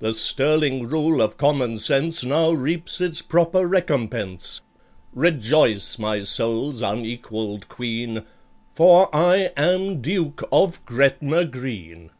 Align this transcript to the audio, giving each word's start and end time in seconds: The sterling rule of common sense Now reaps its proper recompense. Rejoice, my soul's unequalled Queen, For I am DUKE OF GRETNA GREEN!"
The 0.00 0.14
sterling 0.14 0.88
rule 0.88 1.22
of 1.22 1.36
common 1.36 1.78
sense 1.78 2.24
Now 2.24 2.50
reaps 2.50 3.00
its 3.00 3.22
proper 3.22 3.68
recompense. 3.68 4.62
Rejoice, 5.12 5.96
my 5.96 6.24
soul's 6.24 6.82
unequalled 6.82 7.68
Queen, 7.68 8.24
For 8.74 9.08
I 9.14 9.52
am 9.56 10.00
DUKE 10.02 10.42
OF 10.50 10.84
GRETNA 10.84 11.44
GREEN!" 11.52 12.10